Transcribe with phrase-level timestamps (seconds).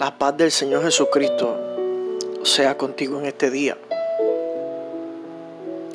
[0.00, 1.58] La paz del Señor Jesucristo
[2.42, 3.76] sea contigo en este día.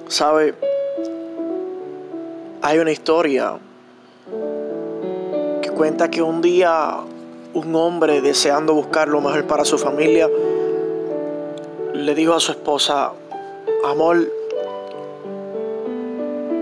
[0.08, 0.54] Sabe,
[2.62, 3.58] hay una historia
[5.63, 6.99] que cuenta que un día
[7.55, 10.30] un hombre deseando buscar lo mejor para su familia
[11.96, 13.12] le dijo a su esposa,
[13.84, 14.32] amor,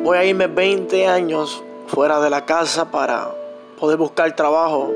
[0.02, 3.36] voy a irme 20 años fuera de la casa para
[3.78, 4.94] poder buscar trabajo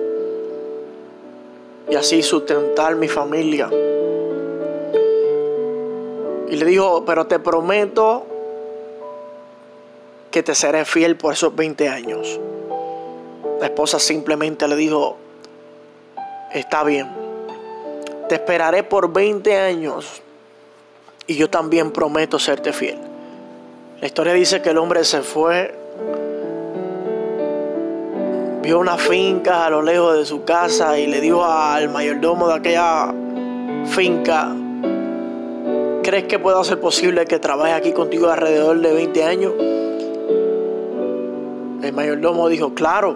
[1.89, 3.69] y así sustentar mi familia.
[6.49, 8.25] Y le dijo, pero te prometo
[10.31, 12.39] que te seré fiel por esos 20 años.
[13.59, 15.17] La esposa simplemente le dijo,
[16.53, 17.09] está bien,
[18.29, 20.21] te esperaré por 20 años
[21.25, 22.99] y yo también prometo serte fiel.
[23.99, 25.73] La historia dice que el hombre se fue
[28.61, 32.55] vio una finca a lo lejos de su casa y le dijo al mayordomo de
[32.55, 33.13] aquella
[33.85, 34.53] finca,
[36.03, 39.53] ¿crees que pueda ser posible que trabaje aquí contigo alrededor de 20 años?
[41.83, 43.15] El mayordomo dijo, claro,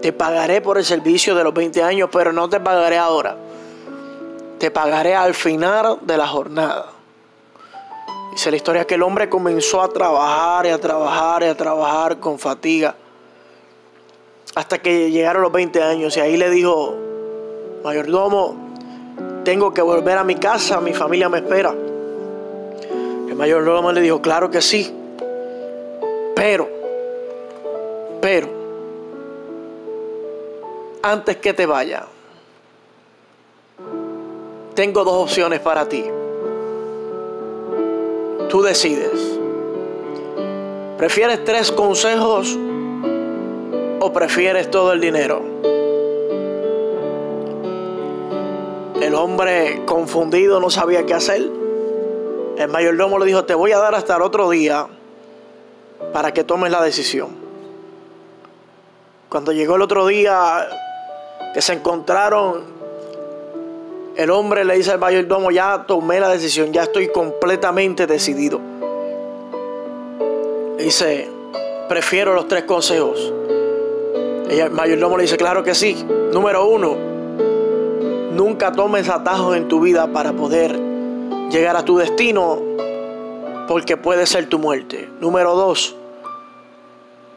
[0.00, 3.36] te pagaré por el servicio de los 20 años, pero no te pagaré ahora.
[4.58, 6.86] Te pagaré al final de la jornada.
[8.32, 12.18] Dice la historia que el hombre comenzó a trabajar y a trabajar y a trabajar
[12.18, 12.94] con fatiga
[14.54, 16.94] hasta que llegaron los 20 años y ahí le dijo,
[17.84, 18.56] mayordomo,
[19.44, 21.74] tengo que volver a mi casa, mi familia me espera.
[23.28, 24.92] El mayordomo le dijo, claro que sí,
[26.34, 26.68] pero,
[28.20, 28.48] pero,
[31.02, 32.06] antes que te vaya,
[34.74, 36.04] tengo dos opciones para ti.
[38.48, 39.38] Tú decides.
[40.96, 42.58] ¿Prefieres tres consejos
[44.00, 45.42] o prefieres todo el dinero?
[49.00, 51.42] El hombre confundido no sabía qué hacer.
[52.58, 54.86] El mayordomo le dijo, te voy a dar hasta el otro día
[56.12, 57.28] para que tomes la decisión.
[59.28, 60.68] Cuando llegó el otro día
[61.54, 62.64] que se encontraron,
[64.16, 68.60] el hombre le dice al mayordomo, ya tomé la decisión, ya estoy completamente decidido.
[70.76, 71.28] Dice,
[71.88, 73.32] prefiero los tres consejos.
[74.48, 75.94] El mayordomo le dice, claro que sí.
[76.32, 76.96] Número uno,
[78.32, 80.78] nunca tomes atajos en tu vida para poder
[81.50, 82.60] llegar a tu destino
[83.68, 85.08] porque puede ser tu muerte.
[85.20, 85.94] Número dos,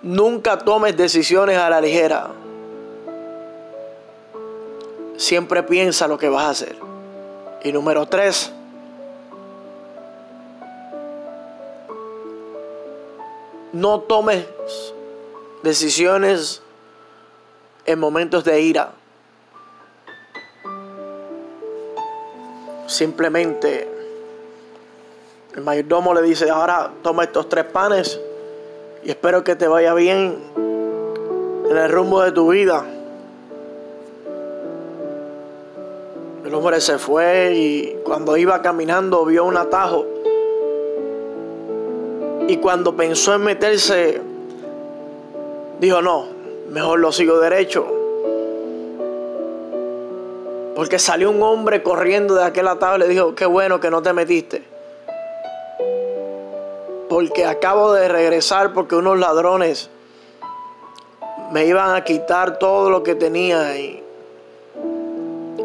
[0.02, 2.30] nunca tomes decisiones a la ligera.
[5.18, 6.76] Siempre piensa lo que vas a hacer.
[7.64, 8.52] Y número tres,
[13.74, 14.46] no tomes
[15.62, 16.62] decisiones
[17.86, 18.92] en momentos de ira.
[22.88, 23.90] Simplemente
[25.56, 28.20] el mayordomo le dice, ahora toma estos tres panes
[29.04, 30.38] y espero que te vaya bien
[31.70, 32.86] en el rumbo de tu vida.
[36.46, 40.06] El hombre se fue y cuando iba caminando vio un atajo.
[42.48, 44.22] Y cuando pensó en meterse,
[45.80, 46.41] dijo, no,
[46.72, 47.86] mejor lo sigo derecho.
[50.76, 54.02] Porque salió un hombre corriendo de aquel atado y le dijo, qué bueno que no
[54.02, 54.64] te metiste.
[57.10, 59.90] Porque acabo de regresar porque unos ladrones
[61.52, 64.02] me iban a quitar todo lo que tenía y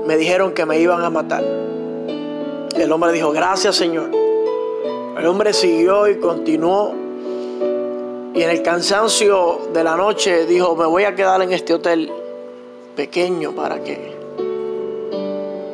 [0.04, 1.44] me dijeron que me iban a matar.
[1.44, 4.10] El hombre dijo, gracias Señor.
[4.12, 7.05] El hombre siguió y continuó
[8.36, 12.12] y en el cansancio de la noche dijo, me voy a quedar en este hotel
[12.94, 14.14] pequeño para que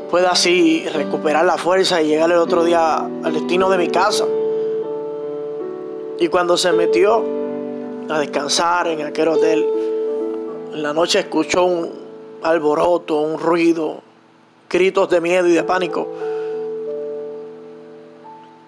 [0.08, 4.26] pueda así recuperar la fuerza y llegar el otro día al destino de mi casa.
[6.20, 7.24] Y cuando se metió
[8.08, 9.66] a descansar en aquel hotel,
[10.72, 11.90] en la noche escuchó un
[12.44, 14.02] alboroto, un ruido,
[14.70, 16.06] gritos de miedo y de pánico.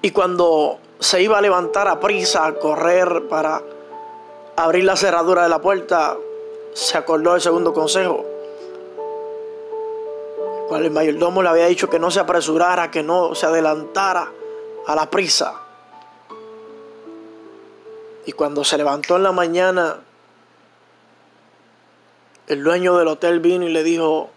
[0.02, 3.62] Y cuando se iba a levantar a prisa, a correr para
[4.56, 6.16] abrir la cerradura de la puerta,
[6.72, 8.24] se acordó del segundo consejo.
[10.68, 14.32] cual el mayordomo le había dicho que no se apresurara, que no se adelantara
[14.86, 15.60] a la prisa.
[18.24, 19.98] Y cuando se levantó en la mañana,
[22.46, 24.30] el dueño del hotel vino y le dijo,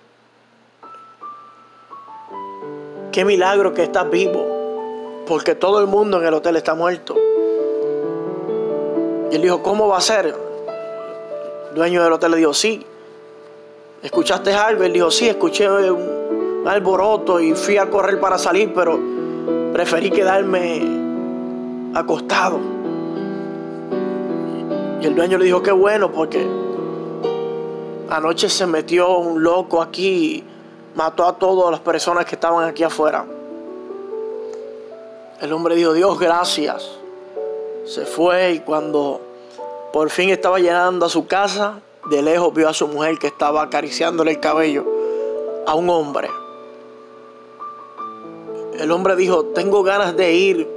[3.13, 7.15] qué milagro que estás vivo, porque todo el mundo en el hotel está muerto.
[9.31, 10.27] Y él dijo, ¿cómo va a ser?
[11.69, 12.85] El dueño del hotel le dijo, sí.
[14.01, 14.83] ¿Escuchaste algo?
[14.83, 18.99] Él dijo, sí, escuché un alboroto y fui a correr para salir, pero
[19.73, 20.81] preferí quedarme
[21.93, 22.59] acostado.
[25.01, 26.47] Y el dueño le dijo, qué bueno, porque
[28.09, 30.43] anoche se metió un loco aquí y
[30.95, 33.25] mató a todas las personas que estaban aquí afuera.
[35.41, 36.96] El hombre dijo, Dios, gracias.
[37.87, 39.21] Se fue y cuando
[39.93, 41.79] por fin estaba llegando a su casa,
[42.09, 44.85] de lejos vio a su mujer que estaba acariciándole el cabello
[45.65, 46.29] a un hombre.
[48.77, 50.67] El hombre dijo, tengo ganas de ir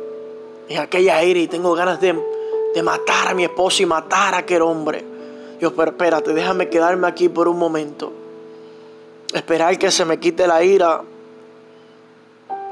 [0.68, 2.16] en aquella ira y tengo ganas de,
[2.74, 5.04] de matar a mi esposo y matar a aquel hombre.
[5.58, 8.12] Dios, pero espérate, déjame quedarme aquí por un momento.
[9.34, 11.02] Esperar que se me quite la ira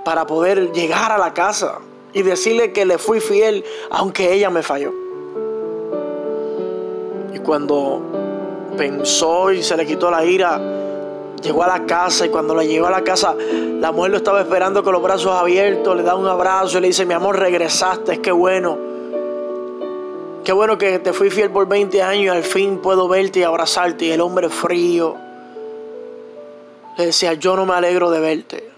[0.04, 1.80] para poder llegar a la casa
[2.12, 4.92] y decirle que le fui fiel aunque ella me falló.
[7.34, 8.00] Y cuando
[8.76, 10.60] pensó y se le quitó la ira,
[11.42, 14.40] llegó a la casa y cuando la llegó a la casa, la mujer lo estaba
[14.40, 18.14] esperando con los brazos abiertos, le da un abrazo y le dice, mi amor, regresaste,
[18.14, 18.78] es que bueno.
[20.44, 23.42] Qué bueno que te fui fiel por 20 años y al fin puedo verte y
[23.42, 24.06] abrazarte.
[24.06, 25.14] Y el hombre frío
[26.96, 28.77] le decía, yo no me alegro de verte.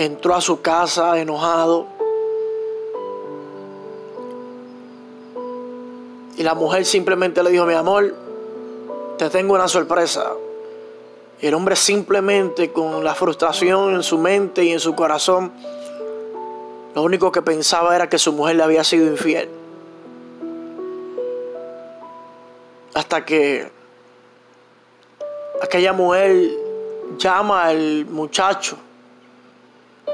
[0.00, 1.86] Entró a su casa enojado.
[6.38, 8.14] Y la mujer simplemente le dijo, mi amor,
[9.18, 10.32] te tengo una sorpresa.
[11.42, 15.52] Y el hombre simplemente con la frustración en su mente y en su corazón,
[16.94, 19.50] lo único que pensaba era que su mujer le había sido infiel.
[22.94, 23.70] Hasta que
[25.62, 26.52] aquella mujer
[27.18, 28.78] llama al muchacho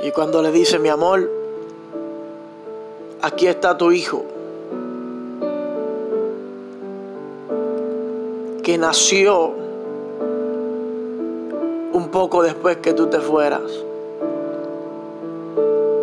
[0.07, 1.29] y cuando le dice, mi amor,
[3.23, 4.25] aquí está tu hijo,
[8.63, 9.51] que nació
[11.93, 13.63] un poco después que tú te fueras.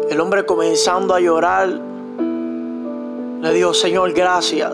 [0.09, 4.73] El hombre comenzando a llorar, le dijo, Señor, gracias,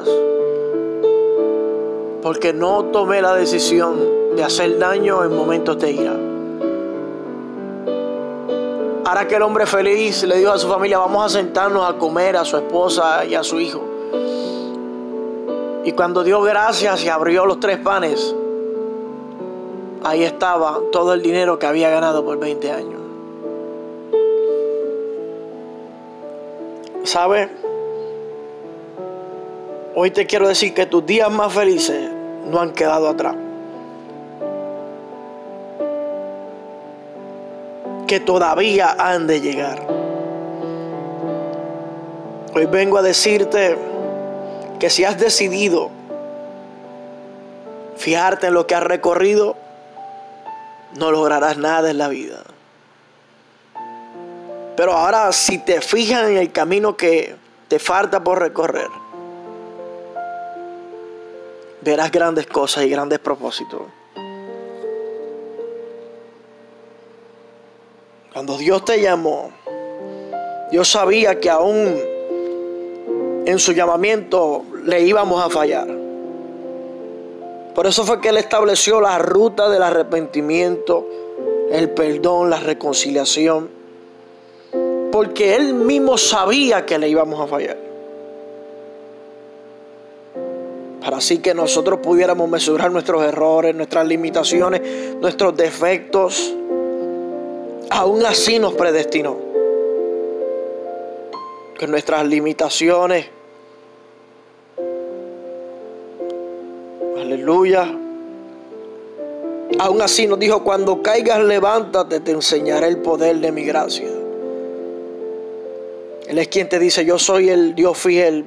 [2.24, 6.29] porque no tomé la decisión de hacer daño en momentos de ira.
[9.09, 12.38] Ahora que el hombre feliz le dijo a su familia, vamos a sentarnos a comer
[12.38, 13.81] a su esposa y a su hijo.
[15.83, 18.35] Y cuando dio gracias y abrió los tres panes,
[20.03, 23.01] ahí estaba todo el dinero que había ganado por 20 años.
[27.03, 27.50] ¿Sabe?
[29.95, 32.11] Hoy te quiero decir que tus días más felices
[32.45, 33.49] no han quedado atrás.
[38.09, 39.85] Que todavía han de llegar.
[42.56, 43.78] Hoy vengo a decirte
[44.80, 45.92] que si has decidido
[47.97, 49.56] fijarte en lo que has recorrido,
[50.97, 52.42] no lograrás nada en la vida.
[54.75, 57.35] Pero ahora si te fijas en el camino que
[57.68, 58.89] te falta por recorrer,
[61.81, 63.98] verás grandes cosas y grandes propósitos.
[68.33, 69.52] Cuando Dios te llamó,
[70.71, 71.95] Dios sabía que aún
[73.45, 75.88] en su llamamiento le íbamos a fallar.
[77.74, 81.07] Por eso fue que Él estableció la ruta del arrepentimiento,
[81.71, 83.69] el perdón, la reconciliación.
[85.12, 87.78] Porque Él mismo sabía que le íbamos a fallar.
[91.02, 96.54] Para así que nosotros pudiéramos mesurar nuestros errores, nuestras limitaciones, nuestros defectos.
[97.90, 99.38] Aún así nos predestinó.
[101.78, 103.28] Que nuestras limitaciones,
[107.30, 107.96] Aleluya.
[109.78, 114.10] Aún así nos dijo, cuando caigas levántate, te enseñaré el poder de mi gracia.
[116.28, 118.46] Él es quien te dice, yo soy el Dios fiel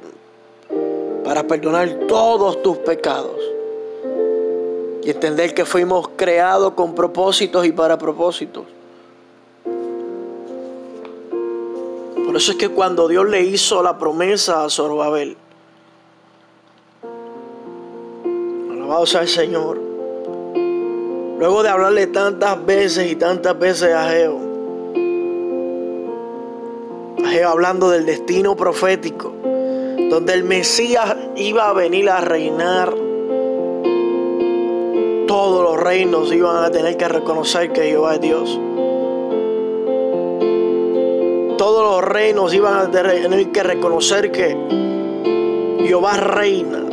[1.23, 3.39] para perdonar todos tus pecados.
[5.03, 8.65] Y entender que fuimos creados con propósitos y para propósitos.
[12.33, 15.37] Por eso es que cuando Dios le hizo la promesa a Zorobabel,
[18.71, 19.79] Alabado sea el Señor.
[21.37, 24.39] Luego de hablarle tantas veces y tantas veces a Geo,
[27.23, 29.31] a Geo hablando del destino profético,
[30.09, 32.95] donde el Mesías iba a venir a reinar,
[35.27, 38.59] todos los reinos iban a tener que reconocer que Jehová es Dios.
[41.73, 44.55] Todos los reinos iban a tener que reconocer que
[45.79, 46.87] Jehová reina,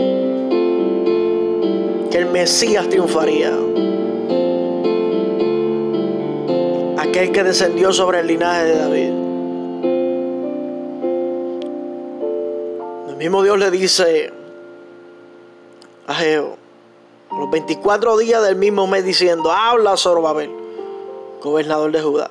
[2.10, 3.52] que el Mesías triunfaría.
[6.96, 9.10] Aquel que descendió sobre el linaje de David.
[13.10, 14.32] El mismo Dios le dice
[16.06, 16.56] a Jehová
[17.38, 20.50] los 24 días del mismo mes diciendo, habla Zorobabel,
[21.42, 22.30] gobernador de Judá,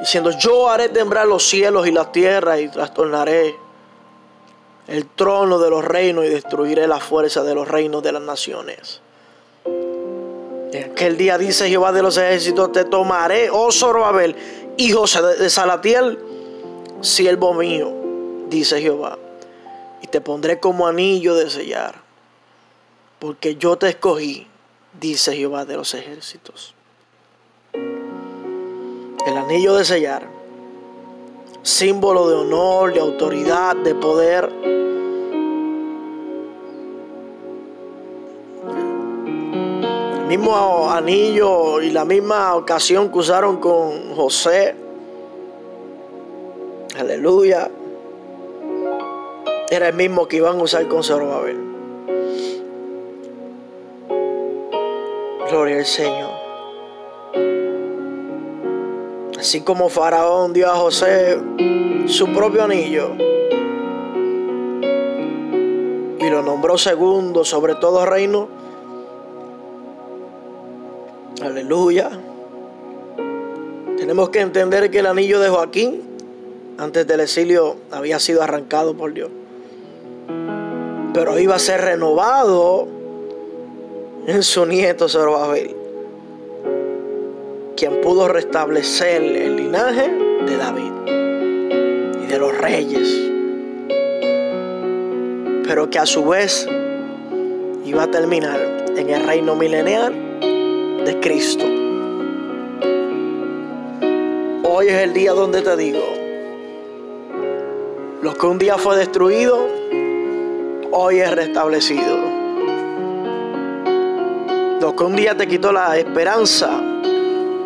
[0.00, 3.56] diciendo, yo haré temblar los cielos y las tierras y trastornaré
[4.86, 9.00] el trono de los reinos y destruiré la fuerza de los reinos de las naciones.
[9.64, 14.36] En aquel día dice Jehová de los ejércitos, te tomaré, oh Zorobabel,
[14.76, 15.04] hijo
[15.38, 16.18] de Salatiel,
[17.00, 17.92] siervo mío,
[18.48, 19.18] dice Jehová,
[20.02, 22.08] y te pondré como anillo de sellar
[23.18, 24.46] porque yo te escogí,
[24.98, 26.74] dice Jehová de los ejércitos.
[29.28, 30.22] El anillo de sellar,
[31.62, 34.50] símbolo de honor, de autoridad, de poder.
[40.20, 44.74] El mismo anillo y la misma ocasión que usaron con José.
[46.98, 47.70] Aleluya.
[49.68, 51.58] Era el mismo que iban a usar con Zorobabel.
[55.50, 56.37] Gloria al Señor.
[59.38, 61.38] Así como Faraón dio a José
[62.06, 63.12] su propio anillo
[66.18, 68.48] y lo nombró segundo sobre todo reino.
[71.40, 72.10] Aleluya.
[73.96, 76.02] Tenemos que entender que el anillo de Joaquín
[76.78, 79.30] antes del exilio había sido arrancado por Dios.
[81.14, 82.86] Pero iba a ser renovado
[84.26, 85.74] en su nieto Zorobabel,
[87.78, 90.92] quien pudo restablecer el linaje de David
[92.24, 93.08] y de los reyes,
[95.64, 96.68] pero que a su vez
[97.84, 98.58] iba a terminar
[98.96, 100.12] en el reino milenial
[101.04, 101.64] de Cristo.
[104.68, 106.04] Hoy es el día donde te digo,
[108.22, 109.68] lo que un día fue destruido,
[110.90, 112.38] hoy es restablecido.
[114.80, 116.80] Lo que un día te quitó la esperanza,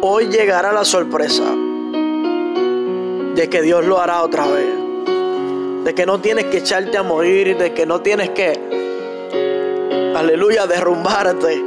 [0.05, 1.45] hoy llegará la sorpresa
[3.35, 4.67] de que Dios lo hará otra vez.
[5.85, 8.53] De que no tienes que echarte a morir, de que no tienes que,
[10.15, 11.63] aleluya, derrumbarte.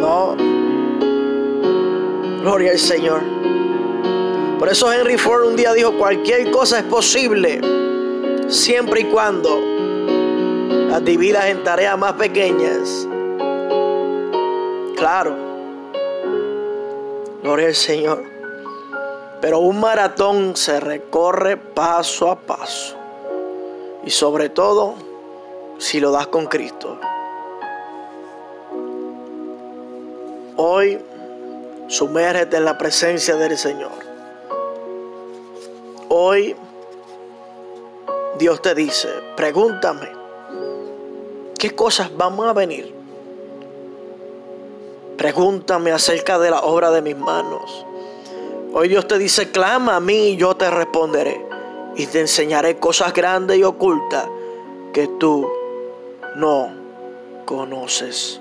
[0.00, 0.36] No.
[2.42, 3.20] Gloria al Señor.
[4.58, 7.60] Por eso Henry Ford un día dijo, cualquier cosa es posible,
[8.48, 9.60] siempre y cuando
[10.88, 13.08] las dividas en tareas más pequeñas
[15.04, 15.43] claro.
[17.44, 18.24] Gloria al Señor.
[19.42, 22.96] Pero un maratón se recorre paso a paso.
[24.02, 24.94] Y sobre todo,
[25.76, 26.98] si lo das con Cristo.
[30.56, 30.98] Hoy,
[31.88, 33.92] sumérgete en la presencia del Señor.
[36.08, 36.56] Hoy,
[38.38, 40.08] Dios te dice, pregúntame,
[41.58, 43.03] ¿qué cosas van a venir?
[45.24, 47.86] Pregúntame acerca de la obra de mis manos.
[48.74, 51.40] Hoy Dios te dice, clama a mí y yo te responderé.
[51.96, 54.28] Y te enseñaré cosas grandes y ocultas
[54.92, 55.48] que tú
[56.36, 56.68] no
[57.46, 58.38] conoces.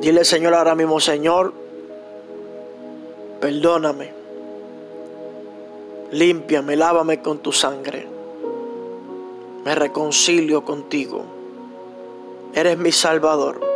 [0.00, 1.54] Dile Señor ahora mismo, Señor,
[3.40, 4.12] perdóname.
[6.10, 8.08] Límpiame, lávame con tu sangre.
[9.64, 11.22] Me reconcilio contigo.
[12.52, 13.73] Eres mi Salvador.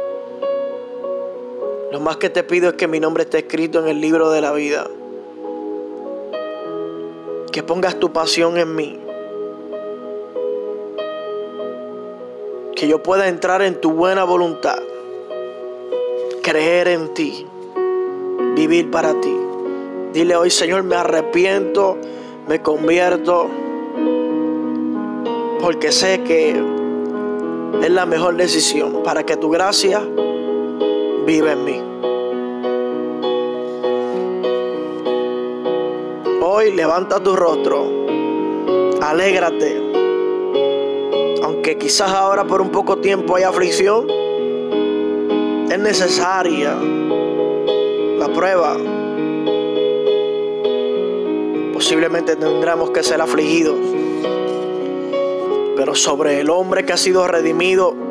[1.91, 4.43] Lo más que te pido es que mi nombre esté escrito en el libro de
[4.43, 4.87] la vida.
[7.51, 9.01] Que pongas tu pasión en mí.
[12.77, 14.79] Que yo pueda entrar en tu buena voluntad.
[16.43, 17.47] Creer en ti.
[18.55, 19.35] Vivir para ti.
[20.13, 21.97] Dile hoy, Señor, me arrepiento,
[22.47, 23.49] me convierto.
[25.63, 26.51] Porque sé que
[27.81, 30.03] es la mejor decisión para que tu gracia
[31.29, 31.79] vive en mí.
[36.41, 38.07] Hoy levanta tu rostro,
[39.03, 39.77] alégrate,
[41.43, 44.09] aunque quizás ahora por un poco tiempo hay aflicción,
[45.71, 48.79] es necesaria la prueba.
[51.75, 53.77] Posiblemente tendremos que ser afligidos.
[55.77, 58.08] Pero sobre el hombre que ha sido redimido,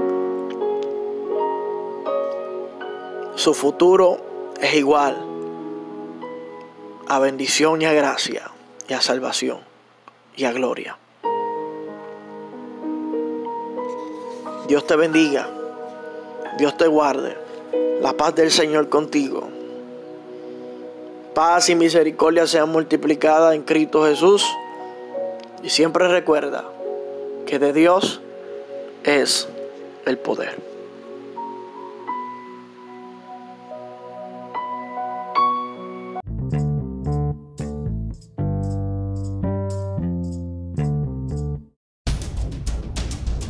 [3.38, 4.18] su futuro
[4.60, 5.16] es igual
[7.08, 8.50] a bendición y a gracia
[8.90, 9.60] y a salvación
[10.36, 10.98] y a gloria.
[14.68, 15.48] Dios te bendiga.
[16.58, 17.38] Dios te guarde.
[18.02, 19.48] La paz del Señor contigo.
[21.36, 24.44] Paz y misericordia sean multiplicadas en Cristo Jesús.
[25.62, 26.66] Y siempre recuerda
[27.46, 28.20] que de Dios
[29.04, 29.48] es
[30.06, 30.77] el poder.